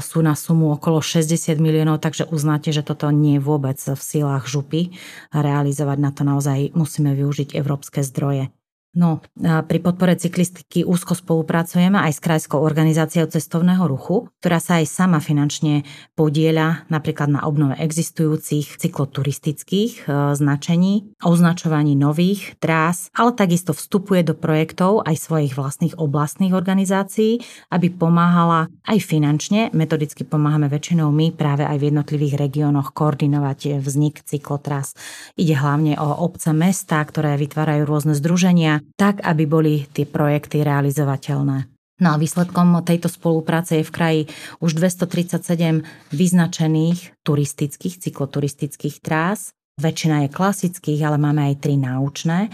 sú 0.00 0.24
na 0.24 0.32
sumu 0.32 0.72
okolo 0.72 1.04
60 1.04 1.60
miliónov, 1.60 2.00
takže 2.00 2.32
uznáte, 2.32 2.72
že 2.72 2.80
toto 2.80 3.12
nie 3.12 3.36
je 3.36 3.44
vôbec 3.44 3.76
v 3.76 4.00
silách 4.00 4.48
župy 4.48 4.96
realizovať. 5.36 5.98
Na 6.00 6.16
to 6.16 6.24
naozaj 6.24 6.72
musíme 6.72 7.12
využiť 7.12 7.52
európske 7.60 8.00
zdroje. 8.00 8.48
No, 8.96 9.20
pri 9.36 9.78
podpore 9.84 10.16
cyklistiky 10.16 10.80
úzko 10.80 11.12
spolupracujeme 11.12 12.00
aj 12.00 12.16
s 12.16 12.20
Krajskou 12.24 12.56
organizáciou 12.56 13.28
cestovného 13.28 13.84
ruchu, 13.84 14.32
ktorá 14.40 14.56
sa 14.56 14.80
aj 14.80 14.88
sama 14.88 15.20
finančne 15.20 15.84
podieľa 16.16 16.88
napríklad 16.88 17.28
na 17.28 17.44
obnove 17.44 17.76
existujúcich 17.76 18.80
cykloturistických 18.80 20.08
e, 20.08 20.32
značení, 20.32 21.12
označovaní 21.20 21.92
nových 21.92 22.56
trás, 22.56 23.12
ale 23.12 23.36
takisto 23.36 23.76
vstupuje 23.76 24.24
do 24.24 24.32
projektov 24.32 25.04
aj 25.04 25.28
svojich 25.28 25.52
vlastných 25.60 26.00
oblastných 26.00 26.56
organizácií, 26.56 27.44
aby 27.68 27.92
pomáhala 27.92 28.72
aj 28.88 28.96
finančne, 29.04 29.76
metodicky 29.76 30.24
pomáhame 30.24 30.72
väčšinou 30.72 31.12
my 31.12 31.36
práve 31.36 31.68
aj 31.68 31.76
v 31.76 31.92
jednotlivých 31.92 32.40
regiónoch 32.40 32.96
koordinovať 32.96 33.76
vznik 33.76 34.24
cyklotras. 34.24 34.96
Ide 35.36 35.52
hlavne 35.52 36.00
o 36.00 36.24
obce, 36.24 36.56
mesta, 36.56 37.04
ktoré 37.04 37.36
vytvárajú 37.36 37.84
rôzne 37.84 38.16
združenia, 38.16 38.85
tak, 38.94 39.24
aby 39.26 39.44
boli 39.48 39.74
tie 39.90 40.06
projekty 40.06 40.62
realizovateľné. 40.62 41.66
No 41.96 42.12
a 42.12 42.20
výsledkom 42.20 42.76
tejto 42.84 43.08
spolupráce 43.08 43.80
je 43.80 43.88
v 43.88 43.94
kraji 43.94 44.20
už 44.60 44.76
237 44.76 45.80
vyznačených 46.12 47.16
turistických, 47.24 48.04
cykloturistických 48.04 49.00
trás. 49.00 49.56
Väčšina 49.76 50.24
je 50.24 50.32
klasických, 50.32 51.00
ale 51.04 51.20
máme 51.20 51.52
aj 51.52 51.60
tri 51.60 51.76
náučné 51.80 52.48
eh, 52.48 52.52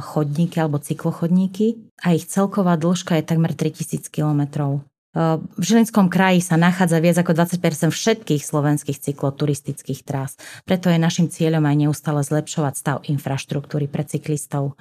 chodníky 0.00 0.60
alebo 0.60 0.80
cyklochodníky 0.80 1.92
a 2.04 2.16
ich 2.16 2.28
celková 2.28 2.76
dĺžka 2.80 3.20
je 3.20 3.24
takmer 3.24 3.52
3000 3.52 4.08
kilometrov. 4.08 4.84
V 5.10 5.58
Žilinskom 5.58 6.06
kraji 6.06 6.38
sa 6.38 6.54
nachádza 6.54 7.02
viac 7.02 7.18
ako 7.18 7.34
20% 7.34 7.90
všetkých 7.90 8.46
slovenských 8.46 8.94
cykloturistických 9.10 10.06
trás. 10.06 10.38
Preto 10.62 10.86
je 10.86 11.02
našim 11.02 11.26
cieľom 11.26 11.66
aj 11.66 11.76
neustále 11.82 12.22
zlepšovať 12.22 12.74
stav 12.78 12.96
infraštruktúry 13.10 13.90
pre 13.90 14.06
cyklistov 14.06 14.78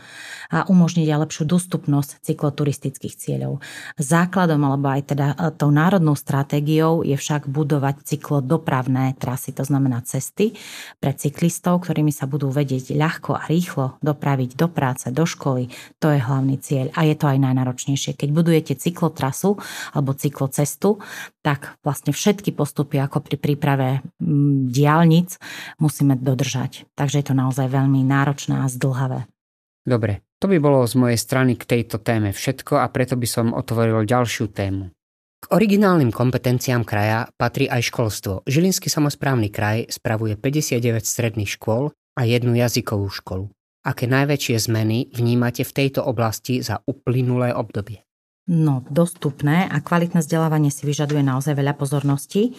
a 0.54 0.70
umožniť 0.70 1.10
aj 1.10 1.22
lepšiu 1.26 1.44
dostupnosť 1.50 2.22
cykloturistických 2.22 3.18
cieľov. 3.18 3.66
Základom 3.98 4.62
alebo 4.70 4.94
aj 4.94 5.18
teda 5.18 5.34
e, 5.34 5.50
tou 5.58 5.74
národnou 5.74 6.14
stratégiou 6.14 7.02
je 7.02 7.18
však 7.18 7.50
budovať 7.50 8.06
cyklodopravné 8.06 9.18
trasy, 9.18 9.50
to 9.50 9.66
znamená 9.66 10.06
cesty 10.06 10.54
pre 11.02 11.10
cyklistov, 11.10 11.90
ktorými 11.90 12.14
sa 12.14 12.30
budú 12.30 12.54
vedieť 12.54 12.94
ľahko 12.94 13.34
a 13.34 13.50
rýchlo 13.50 13.98
dopraviť 14.06 14.54
do 14.54 14.70
práce, 14.70 15.10
do 15.10 15.26
školy. 15.26 15.74
To 15.98 16.14
je 16.14 16.22
hlavný 16.22 16.62
cieľ 16.62 16.94
a 16.94 17.02
je 17.10 17.18
to 17.18 17.26
aj 17.26 17.42
najnáročnejšie. 17.42 18.14
Keď 18.14 18.30
budujete 18.30 18.78
cyklotrasu 18.78 19.58
alebo 19.98 20.19
cyklocestu, 20.20 21.00
tak 21.40 21.80
vlastne 21.80 22.12
všetky 22.12 22.52
postupy 22.52 23.00
ako 23.00 23.24
pri 23.24 23.40
príprave 23.40 23.88
mm, 24.20 24.68
diálnic 24.68 25.40
musíme 25.80 26.20
dodržať. 26.20 26.84
Takže 27.00 27.24
je 27.24 27.26
to 27.32 27.36
naozaj 27.40 27.72
veľmi 27.72 28.04
náročné 28.04 28.60
a 28.60 28.68
zdlhavé. 28.68 29.32
Dobre, 29.88 30.22
to 30.44 30.52
by 30.52 30.60
bolo 30.60 30.84
z 30.84 31.00
mojej 31.00 31.20
strany 31.20 31.56
k 31.56 31.64
tejto 31.64 32.04
téme 32.04 32.36
všetko 32.36 32.84
a 32.84 32.92
preto 32.92 33.16
by 33.16 33.28
som 33.28 33.56
otvoril 33.56 34.04
ďalšiu 34.04 34.52
tému. 34.52 34.92
K 35.40 35.46
originálnym 35.56 36.12
kompetenciám 36.12 36.84
kraja 36.84 37.32
patrí 37.40 37.72
aj 37.72 37.88
školstvo. 37.88 38.44
Žilinský 38.44 38.92
samozprávny 38.92 39.48
kraj 39.48 39.88
spravuje 39.88 40.36
59 40.36 41.00
stredných 41.08 41.56
škôl 41.56 41.96
a 42.20 42.28
jednu 42.28 42.60
jazykovú 42.60 43.08
školu. 43.08 43.48
Aké 43.88 44.12
najväčšie 44.12 44.60
zmeny 44.60 45.08
vnímate 45.16 45.64
v 45.64 45.72
tejto 45.72 46.04
oblasti 46.04 46.60
za 46.60 46.84
uplynulé 46.84 47.56
obdobie? 47.56 48.04
No, 48.50 48.82
dostupné 48.90 49.70
a 49.70 49.78
kvalitné 49.78 50.26
vzdelávanie 50.26 50.74
si 50.74 50.90
vyžaduje 50.90 51.22
naozaj 51.22 51.54
veľa 51.54 51.78
pozornosti 51.78 52.58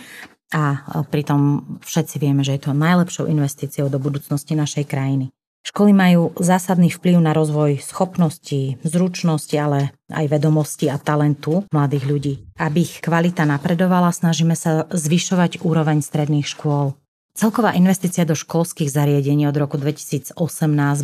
a 0.55 0.87
pritom 1.11 1.67
všetci 1.83 2.23
vieme, 2.23 2.47
že 2.47 2.55
je 2.55 2.71
to 2.71 2.79
najlepšou 2.79 3.27
investíciou 3.27 3.91
do 3.91 3.99
budúcnosti 3.99 4.55
našej 4.55 4.87
krajiny. 4.87 5.35
Školy 5.61 5.93
majú 5.93 6.31
zásadný 6.39 6.89
vplyv 6.95 7.21
na 7.21 7.35
rozvoj 7.35 7.83
schopností, 7.83 8.81
zručnosti, 8.87 9.53
ale 9.59 9.93
aj 10.09 10.31
vedomosti 10.31 10.89
a 10.89 10.97
talentu 10.97 11.69
mladých 11.69 12.05
ľudí. 12.07 12.35
Aby 12.57 12.87
ich 12.87 13.03
kvalita 13.03 13.43
napredovala, 13.45 14.15
snažíme 14.15 14.55
sa 14.55 14.89
zvyšovať 14.89 15.61
úroveň 15.61 16.07
stredných 16.07 16.49
škôl. 16.49 16.97
Celková 17.31 17.79
investícia 17.79 18.27
do 18.27 18.35
školských 18.35 18.91
zariadení 18.91 19.47
od 19.47 19.55
roku 19.55 19.79
2018 19.79 20.35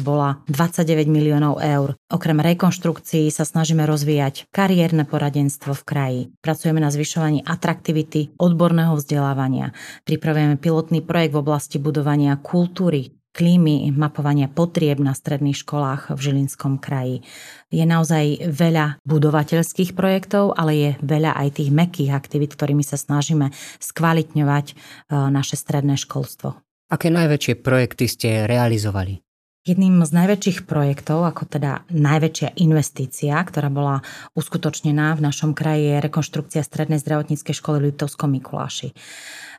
bola 0.03 0.43
29 0.51 1.07
miliónov 1.07 1.63
eur. 1.63 1.95
Okrem 2.11 2.43
rekonštrukcií 2.43 3.31
sa 3.31 3.47
snažíme 3.47 3.87
rozvíjať 3.87 4.51
kariérne 4.51 5.07
poradenstvo 5.07 5.73
v 5.79 5.83
kraji. 5.87 6.21
Pracujeme 6.43 6.83
na 6.83 6.91
zvyšovaní 6.91 7.47
atraktivity 7.47 8.35
odborného 8.43 8.99
vzdelávania. 8.99 9.71
Pripravujeme 10.03 10.59
pilotný 10.59 11.01
projekt 11.07 11.39
v 11.39 11.43
oblasti 11.47 11.79
budovania 11.79 12.35
kultúry 12.43 13.15
klímy, 13.37 13.93
mapovania 13.93 14.49
potrieb 14.49 14.97
na 14.97 15.13
stredných 15.13 15.61
školách 15.61 16.17
v 16.17 16.19
Žilinskom 16.19 16.81
kraji. 16.81 17.21
Je 17.69 17.85
naozaj 17.85 18.49
veľa 18.49 19.05
budovateľských 19.05 19.93
projektov, 19.93 20.57
ale 20.57 20.73
je 20.73 20.91
veľa 21.05 21.37
aj 21.37 21.61
tých 21.61 21.69
mekých 21.69 22.17
aktivít, 22.17 22.57
ktorými 22.57 22.81
sa 22.81 22.97
snažíme 22.97 23.53
skvalitňovať 23.85 24.67
e, 24.73 24.75
naše 25.13 25.61
stredné 25.61 26.01
školstvo. 26.01 26.57
Aké 26.89 27.13
najväčšie 27.13 27.61
projekty 27.61 28.09
ste 28.09 28.49
realizovali? 28.49 29.21
Jedným 29.67 29.99
z 30.07 30.15
najväčších 30.15 30.63
projektov, 30.63 31.27
ako 31.27 31.43
teda 31.51 31.83
najväčšia 31.91 32.55
investícia, 32.63 33.35
ktorá 33.35 33.67
bola 33.67 33.99
uskutočnená 34.39 35.19
v 35.19 35.27
našom 35.27 35.59
kraji, 35.59 35.91
je 35.91 36.05
rekonštrukcia 36.07 36.63
Strednej 36.63 37.03
zdravotníckej 37.03 37.51
školy 37.51 37.83
v 37.83 37.87
Litovskom 37.91 38.31
Mikuláši. 38.31 38.95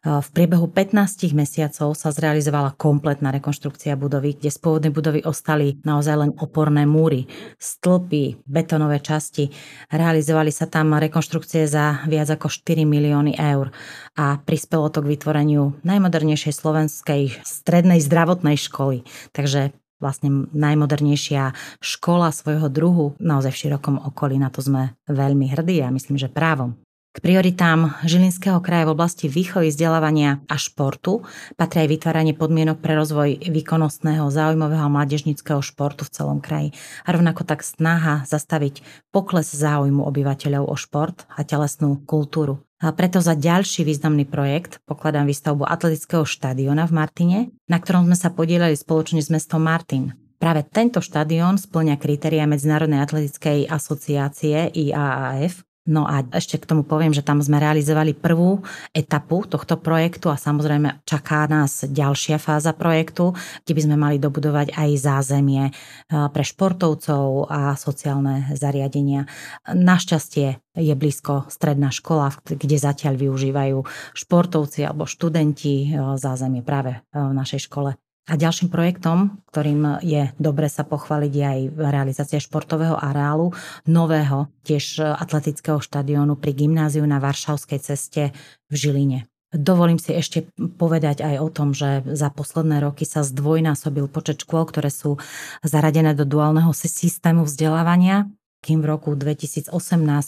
V 0.05 0.27
priebehu 0.33 0.69
15 0.69 1.33
mesiacov 1.33 1.97
sa 1.97 2.09
zrealizovala 2.13 2.77
kompletná 2.77 3.33
rekonštrukcia 3.33 3.97
budovy, 3.97 4.37
kde 4.37 4.53
z 4.53 4.59
pôvodnej 4.61 4.93
budovy 4.93 5.25
ostali 5.25 5.81
naozaj 5.81 6.15
len 6.15 6.31
oporné 6.37 6.85
múry, 6.85 7.25
stĺpy, 7.57 8.45
betonové 8.45 9.01
časti. 9.01 9.49
Realizovali 9.89 10.53
sa 10.53 10.69
tam 10.69 10.93
rekonštrukcie 10.93 11.65
za 11.65 12.05
viac 12.05 12.29
ako 12.29 12.47
4 12.49 12.85
milióny 12.85 13.35
eur 13.37 13.73
a 14.15 14.37
prispelo 14.37 14.87
to 14.93 15.01
k 15.01 15.17
vytvoreniu 15.17 15.81
najmodernejšej 15.81 16.53
slovenskej 16.53 17.41
strednej 17.41 17.97
zdravotnej 18.01 18.55
školy. 18.55 19.01
Takže 19.33 19.73
vlastne 19.97 20.45
najmodernejšia 20.53 21.57
škola 21.81 22.29
svojho 22.29 22.69
druhu 22.69 23.17
naozaj 23.17 23.49
v 23.53 23.59
širokom 23.65 23.97
okolí. 23.97 24.37
Na 24.37 24.53
to 24.53 24.61
sme 24.61 24.93
veľmi 25.09 25.49
hrdí 25.49 25.81
a 25.81 25.89
myslím, 25.89 26.21
že 26.21 26.29
právom. 26.29 26.77
K 27.17 27.25
prioritám 27.25 27.97
Žilinského 28.05 28.61
kraja 28.61 28.85
v 28.85 28.93
oblasti 28.93 29.25
výchovy, 29.25 29.73
vzdelávania 29.73 30.45
a 30.45 30.53
športu 30.53 31.25
patrí 31.57 31.81
aj 31.81 31.89
vytváranie 31.89 32.37
podmienok 32.37 32.77
pre 32.77 32.93
rozvoj 32.93 33.41
výkonnostného, 33.49 34.29
záujmového 34.29 34.85
a 34.85 34.93
mládežnického 34.93 35.57
športu 35.65 36.05
v 36.05 36.13
celom 36.13 36.37
kraji 36.37 36.77
a 37.09 37.17
rovnako 37.17 37.41
tak 37.41 37.65
snaha 37.65 38.21
zastaviť 38.29 38.85
pokles 39.09 39.49
záujmu 39.49 40.05
obyvateľov 40.05 40.69
o 40.69 40.77
šport 40.77 41.25
a 41.33 41.41
telesnú 41.41 42.05
kultúru. 42.05 42.61
A 42.85 42.93
preto 42.93 43.17
za 43.17 43.33
ďalší 43.33 43.81
významný 43.81 44.29
projekt 44.29 44.77
pokladám 44.85 45.25
výstavbu 45.25 45.65
atletického 45.65 46.21
štadiona 46.21 46.85
v 46.85 46.93
Martine, 47.01 47.39
na 47.65 47.81
ktorom 47.81 48.05
sme 48.05 48.13
sa 48.13 48.29
podielali 48.29 48.77
spoločne 48.77 49.25
s 49.25 49.33
mestom 49.33 49.65
Martin. 49.65 50.13
Práve 50.37 50.69
tento 50.69 51.01
štadión 51.01 51.57
splňa 51.57 51.97
kritéria 51.97 52.45
Medzinárodnej 52.45 53.01
atletickej 53.01 53.65
asociácie 53.73 54.69
IAAF 54.69 55.65
No 55.87 56.03
a 56.03 56.19
ešte 56.35 56.59
k 56.59 56.67
tomu 56.67 56.83
poviem, 56.83 57.15
že 57.15 57.23
tam 57.23 57.39
sme 57.39 57.63
realizovali 57.63 58.11
prvú 58.11 58.59
etapu 58.91 59.47
tohto 59.47 59.79
projektu 59.79 60.27
a 60.27 60.35
samozrejme 60.35 61.07
čaká 61.07 61.47
nás 61.47 61.87
ďalšia 61.87 62.37
fáza 62.37 62.75
projektu, 62.75 63.31
kde 63.63 63.73
by 63.73 63.81
sme 63.87 63.95
mali 63.95 64.19
dobudovať 64.19 64.75
aj 64.75 64.89
zázemie 64.99 65.71
pre 66.11 66.43
športovcov 66.43 67.47
a 67.47 67.79
sociálne 67.79 68.51
zariadenia. 68.51 69.31
Našťastie 69.63 70.59
je 70.75 70.93
blízko 70.93 71.47
stredná 71.47 71.89
škola, 71.89 72.35
kde 72.43 72.75
zatiaľ 72.75 73.15
využívajú 73.17 73.87
športovci 74.11 74.83
alebo 74.83 75.07
študenti 75.07 75.95
zázemie 76.19 76.61
práve 76.67 76.99
v 77.15 77.31
našej 77.31 77.65
škole. 77.65 77.95
A 78.27 78.35
ďalším 78.35 78.67
projektom, 78.67 79.39
ktorým 79.55 80.03
je 80.03 80.35
dobre 80.35 80.67
sa 80.67 80.83
pochváliť, 80.83 81.31
je 81.31 81.45
aj 81.47 81.61
realizácia 81.79 82.43
športového 82.43 82.99
areálu 82.99 83.55
nového, 83.87 84.51
tiež 84.67 84.99
atletického 84.99 85.79
štadiónu 85.79 86.35
pri 86.35 86.51
gymnáziu 86.51 87.07
na 87.07 87.23
Varšavskej 87.23 87.79
ceste 87.79 88.35
v 88.67 88.75
Žiline. 88.75 89.19
Dovolím 89.55 89.95
si 89.95 90.11
ešte 90.11 90.51
povedať 90.75 91.23
aj 91.23 91.35
o 91.39 91.47
tom, 91.47 91.71
že 91.71 92.03
za 92.03 92.27
posledné 92.27 92.83
roky 92.83 93.07
sa 93.07 93.23
zdvojnásobil 93.23 94.11
počet 94.11 94.43
škôl, 94.43 94.67
ktoré 94.67 94.91
sú 94.91 95.23
zaradené 95.63 96.11
do 96.11 96.27
duálneho 96.27 96.75
systému 96.75 97.47
vzdelávania 97.47 98.27
kým 98.67 98.83
v 98.83 98.91
roku 98.91 99.15
2018 99.15 99.71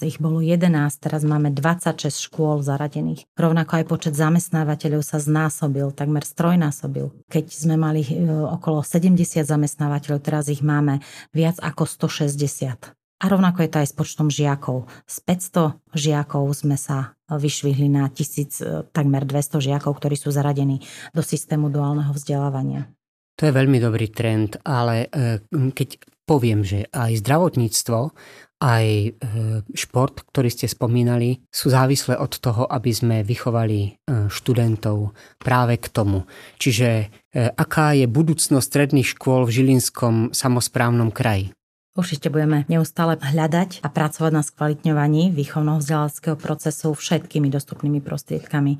ich 0.08 0.15
bolo 0.24 0.39
11, 0.39 0.72
teraz 1.03 1.27
máme 1.27 1.51
26 1.51 2.08
škôl 2.08 2.63
zaradených. 2.63 3.27
Rovnako 3.36 3.84
aj 3.84 3.86
počet 3.91 4.13
zamestnávateľov 4.15 5.03
sa 5.03 5.19
znásobil, 5.19 5.91
takmer 5.91 6.24
strojnásobil. 6.24 7.12
Keď 7.27 7.46
sme 7.51 7.75
mali 7.75 8.08
e, 8.08 8.15
okolo 8.31 8.79
70 8.79 9.43
zamestnávateľov, 9.43 10.24
teraz 10.24 10.48
ich 10.48 10.63
máme 10.63 11.03
viac 11.36 11.60
ako 11.60 11.84
160. 11.84 12.96
A 13.19 13.25
rovnako 13.27 13.67
je 13.67 13.69
to 13.75 13.77
aj 13.84 13.88
s 13.91 13.96
počtom 14.00 14.31
žiakov. 14.31 14.88
Z 15.03 15.19
500 15.27 15.75
žiakov 15.91 16.48
sme 16.55 16.79
sa 16.79 17.19
vyšvihli 17.27 17.91
na 17.91 18.08
1000, 18.08 18.63
e, 18.63 18.88
takmer 18.96 19.27
200 19.27 19.60
žiakov, 19.60 20.00
ktorí 20.00 20.15
sú 20.15 20.31
zaradení 20.31 20.79
do 21.12 21.19
systému 21.19 21.67
duálneho 21.67 22.15
vzdelávania. 22.15 22.88
To 23.36 23.48
je 23.48 23.55
veľmi 23.55 23.84
dobrý 23.84 24.08
trend, 24.12 24.63
ale 24.63 25.12
e, 25.12 25.43
keď 25.51 25.89
poviem, 26.29 26.62
že 26.62 26.86
aj 26.93 27.25
zdravotníctvo, 27.25 28.13
aj 28.59 28.86
e, 28.86 29.09
šport, 29.74 30.21
ktorý 30.29 30.51
ste 30.51 30.67
spomínali, 30.69 31.41
sú 31.50 31.71
závislé 31.74 32.19
od 32.19 32.38
toho, 32.38 32.67
aby 32.69 32.91
sme 32.93 33.17
vychovali 33.25 33.79
e, 33.81 33.89
študentov 34.29 35.15
práve 35.41 35.79
k 35.81 35.88
tomu. 35.89 36.29
Čiže 36.62 36.89
e, 36.91 37.05
aká 37.50 37.95
je 37.98 38.05
budúcnosť 38.05 38.62
stredných 38.67 39.15
škôl 39.17 39.48
v 39.48 39.55
Žilinskom 39.63 40.36
samozprávnom 40.36 41.09
kraji? 41.09 41.55
Určite 41.98 42.29
budeme 42.29 42.63
neustále 42.69 43.17
hľadať 43.17 43.81
a 43.83 43.89
pracovať 43.89 44.31
na 44.31 44.43
skvalitňovaní 44.45 45.33
výchovno 45.33 45.81
vzdelávackého 45.81 46.38
procesu 46.38 46.93
všetkými 46.95 47.50
dostupnými 47.50 48.00
prostriedkami. 48.00 48.79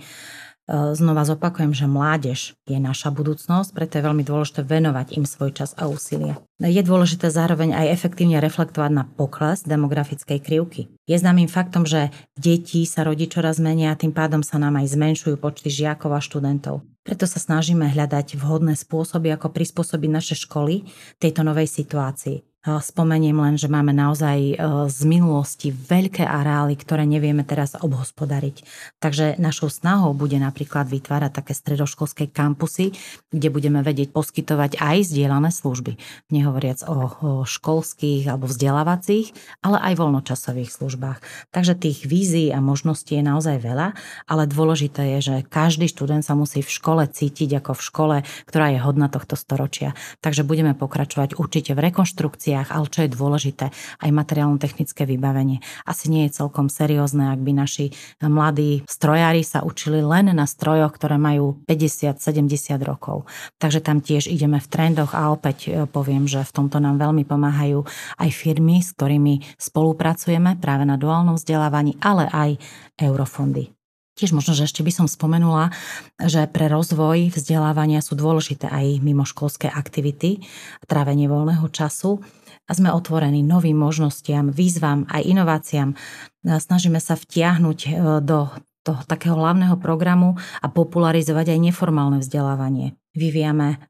E, 0.70 0.94
znova 0.94 1.26
zopakujem, 1.26 1.74
že 1.74 1.90
mládež 1.90 2.54
je 2.70 2.78
naša 2.78 3.10
budúcnosť, 3.10 3.74
preto 3.74 3.98
je 3.98 4.06
veľmi 4.06 4.22
dôležité 4.22 4.62
venovať 4.62 5.18
im 5.18 5.26
svoj 5.26 5.50
čas 5.50 5.74
a 5.74 5.90
úsilie. 5.90 6.38
Je 6.62 6.78
dôležité 6.86 7.34
zároveň 7.34 7.74
aj 7.74 7.90
efektívne 7.90 8.38
reflektovať 8.38 8.92
na 8.94 9.04
pokles 9.10 9.66
demografickej 9.66 10.38
krivky. 10.38 10.94
Je 11.10 11.18
známym 11.18 11.50
faktom, 11.50 11.90
že 11.90 12.14
deti 12.38 12.86
sa 12.86 13.02
rodí 13.02 13.26
čoraz 13.26 13.58
menej 13.58 13.90
a 13.90 13.98
tým 13.98 14.14
pádom 14.14 14.46
sa 14.46 14.62
nám 14.62 14.78
aj 14.78 14.94
zmenšujú 14.94 15.42
počty 15.42 15.74
žiakov 15.74 16.14
a 16.14 16.22
študentov. 16.22 16.86
Preto 17.02 17.26
sa 17.26 17.42
snažíme 17.42 17.90
hľadať 17.90 18.38
vhodné 18.38 18.78
spôsoby, 18.78 19.34
ako 19.34 19.50
prispôsobiť 19.50 20.10
naše 20.14 20.36
školy 20.38 20.86
tejto 21.18 21.42
novej 21.42 21.66
situácii. 21.66 22.49
Spomeniem 22.60 23.40
len, 23.40 23.56
že 23.56 23.72
máme 23.72 23.96
naozaj 23.96 24.38
e, 24.52 24.56
z 24.92 25.00
minulosti 25.08 25.72
veľké 25.72 26.28
areály, 26.28 26.76
ktoré 26.76 27.08
nevieme 27.08 27.48
teraz 27.48 27.72
obhospodariť. 27.80 28.68
Takže 29.00 29.40
našou 29.40 29.72
snahou 29.72 30.12
bude 30.12 30.36
napríklad 30.36 30.92
vytvárať 30.92 31.40
také 31.40 31.56
stredoškolské 31.56 32.28
kampusy, 32.28 32.92
kde 33.32 33.48
budeme 33.48 33.80
vedieť 33.80 34.12
poskytovať 34.12 34.76
aj 34.76 35.08
zdieľané 35.08 35.56
služby. 35.56 36.04
Nehovoriac 36.36 36.84
o 36.84 37.48
školských 37.48 38.28
alebo 38.28 38.52
vzdelávacích, 38.52 39.32
ale 39.64 39.80
aj 39.80 39.94
voľnočasových 39.96 40.68
službách. 40.76 41.24
Takže 41.56 41.80
tých 41.80 42.12
vízií 42.12 42.52
a 42.52 42.60
možností 42.60 43.16
je 43.16 43.24
naozaj 43.24 43.56
veľa, 43.64 43.96
ale 44.28 44.52
dôležité 44.52 45.16
je, 45.16 45.32
že 45.32 45.36
každý 45.48 45.88
študent 45.88 46.28
sa 46.28 46.36
musí 46.36 46.60
v 46.60 46.76
škole 46.76 47.08
cítiť 47.08 47.64
ako 47.64 47.72
v 47.72 47.86
škole, 47.88 48.16
ktorá 48.52 48.76
je 48.76 48.84
hodná 48.84 49.08
tohto 49.08 49.40
storočia. 49.40 49.96
Takže 50.20 50.44
budeme 50.44 50.76
pokračovať 50.76 51.40
určite 51.40 51.72
v 51.72 51.88
rekonštrukcii 51.88 52.49
veciach, 52.50 52.74
ale 52.74 52.90
čo 52.90 53.06
je 53.06 53.14
dôležité, 53.14 53.66
aj 54.02 54.10
materiálno-technické 54.10 55.06
vybavenie. 55.06 55.62
Asi 55.86 56.10
nie 56.10 56.26
je 56.26 56.42
celkom 56.42 56.66
seriózne, 56.66 57.30
ak 57.30 57.40
by 57.46 57.52
naši 57.54 57.94
mladí 58.26 58.82
strojári 58.90 59.46
sa 59.46 59.62
učili 59.62 60.02
len 60.02 60.34
na 60.34 60.50
strojoch, 60.50 60.98
ktoré 60.98 61.22
majú 61.22 61.62
50-70 61.70 62.82
rokov. 62.82 63.30
Takže 63.62 63.86
tam 63.86 64.02
tiež 64.02 64.26
ideme 64.26 64.58
v 64.58 64.68
trendoch 64.68 65.14
a 65.14 65.30
opäť 65.30 65.58
e, 65.70 65.86
poviem, 65.86 66.26
že 66.26 66.42
v 66.42 66.56
tomto 66.56 66.82
nám 66.82 66.98
veľmi 66.98 67.22
pomáhajú 67.30 67.86
aj 68.18 68.30
firmy, 68.34 68.82
s 68.82 68.98
ktorými 68.98 69.46
spolupracujeme 69.62 70.58
práve 70.58 70.90
na 70.90 70.98
duálnom 70.98 71.38
vzdelávaní, 71.38 72.02
ale 72.02 72.26
aj 72.34 72.50
eurofondy. 72.98 73.79
Tiež 74.20 74.36
možno, 74.36 74.52
že 74.52 74.68
ešte 74.68 74.84
by 74.84 74.92
som 74.92 75.08
spomenula, 75.08 75.72
že 76.20 76.44
pre 76.52 76.68
rozvoj 76.68 77.32
vzdelávania 77.32 78.04
sú 78.04 78.20
dôležité 78.20 78.68
aj 78.68 79.00
mimoškolské 79.00 79.72
aktivity, 79.72 80.44
trávenie 80.92 81.32
voľného 81.32 81.64
času 81.72 82.20
a 82.68 82.72
sme 82.76 82.92
otvorení 82.92 83.40
novým 83.48 83.80
možnostiam, 83.80 84.52
výzvam 84.52 85.08
aj 85.08 85.24
inováciám. 85.24 85.96
Snažíme 86.44 87.00
sa 87.00 87.16
vtiahnuť 87.16 87.80
e, 87.88 87.90
do 88.20 88.52
toho 88.84 89.02
takého 89.08 89.40
hlavného 89.40 89.80
programu 89.80 90.36
a 90.60 90.68
popularizovať 90.68 91.56
aj 91.56 91.60
neformálne 91.72 92.20
vzdelávanie 92.20 92.99
vyvíjame 93.18 93.82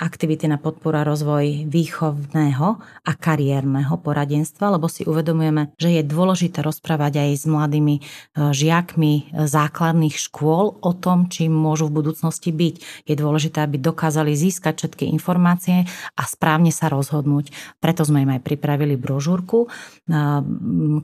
aktivity 0.00 0.48
na 0.48 0.58
podporu 0.58 1.04
a 1.04 1.06
rozvoj 1.06 1.70
výchovného 1.70 2.68
a 2.80 3.12
kariérneho 3.14 3.94
poradenstva, 4.00 4.74
lebo 4.74 4.90
si 4.90 5.06
uvedomujeme, 5.06 5.76
že 5.78 6.00
je 6.00 6.02
dôležité 6.02 6.64
rozprávať 6.64 7.22
aj 7.22 7.30
s 7.36 7.44
mladými 7.46 7.96
e, 7.98 8.02
žiakmi 8.50 9.12
e, 9.12 9.22
základných 9.46 10.16
škôl 10.18 10.82
o 10.82 10.92
tom, 10.96 11.30
čím 11.30 11.54
môžu 11.54 11.86
v 11.92 12.02
budúcnosti 12.02 12.50
byť. 12.50 13.06
Je 13.06 13.14
dôležité, 13.14 13.62
aby 13.62 13.78
dokázali 13.78 14.34
získať 14.34 14.82
všetky 14.82 15.04
informácie 15.14 15.86
a 16.18 16.22
správne 16.26 16.74
sa 16.74 16.90
rozhodnúť. 16.90 17.54
Preto 17.78 18.02
sme 18.02 18.26
im 18.26 18.34
aj 18.34 18.42
pripravili 18.42 18.98
brožúrku 18.98 19.66
e, 19.66 19.68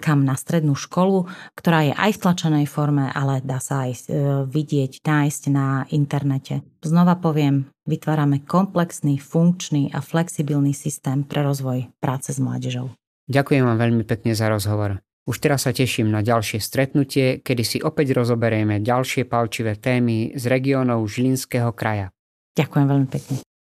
kam 0.02 0.18
na 0.26 0.34
strednú 0.34 0.75
školu, 0.75 1.30
ktorá 1.54 1.87
je 1.87 1.94
aj 1.94 2.10
v 2.16 2.20
tlačenej 2.26 2.66
forme, 2.66 3.06
ale 3.12 3.38
dá 3.44 3.62
sa 3.62 3.87
aj 3.87 4.10
vidieť, 4.50 5.02
nájsť 5.02 5.42
na 5.50 5.87
internete. 5.90 6.62
Znova 6.78 7.18
poviem, 7.18 7.57
vytvárame 7.88 8.44
komplexný, 8.44 9.16
funkčný 9.18 9.90
a 9.94 10.04
flexibilný 10.04 10.76
systém 10.76 11.24
pre 11.24 11.40
rozvoj 11.42 11.88
práce 11.98 12.34
s 12.34 12.38
mládežou. 12.38 12.92
Ďakujem 13.28 13.64
vám 13.64 13.78
veľmi 13.78 14.04
pekne 14.04 14.36
za 14.36 14.52
rozhovor. 14.52 15.00
Už 15.28 15.36
teraz 15.44 15.68
sa 15.68 15.76
teším 15.76 16.08
na 16.08 16.24
ďalšie 16.24 16.56
stretnutie, 16.56 17.44
kedy 17.44 17.62
si 17.64 17.78
opäť 17.84 18.16
rozoberieme 18.16 18.80
ďalšie 18.80 19.28
palčivé 19.28 19.76
témy 19.76 20.32
z 20.32 20.44
regiónov 20.48 21.04
Žilinského 21.04 21.72
kraja. 21.76 22.08
Ďakujem 22.56 22.87
veľmi 22.88 23.09
pekne. 23.12 23.47